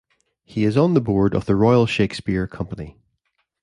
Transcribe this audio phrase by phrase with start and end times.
[0.43, 2.97] He is on the Board of the Royal Shakespeare Company.